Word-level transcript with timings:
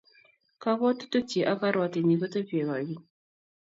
kabwotutikchich 0.61 1.47
ak 1.51 1.57
karwatenyin 1.61 2.21
kotebiei 2.21 2.67
koikeny 2.67 2.99